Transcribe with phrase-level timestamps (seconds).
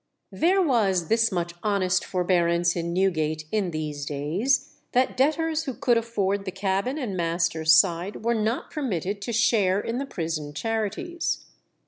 [0.31, 5.95] There was this much honest forbearance in Newgate in these days, that debtors who could
[5.95, 11.45] afford the cabin and master's side were not permitted to share in the prison charities.